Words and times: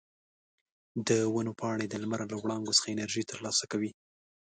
د 1.07 1.09
ونو 1.33 1.51
پاڼې 1.59 1.85
د 1.89 1.95
لمر 2.03 2.21
له 2.31 2.35
وړانګو 2.41 2.75
څخه 2.77 2.87
انرژي 2.91 3.23
ترلاسه 3.31 3.65
کوي. 3.71 3.91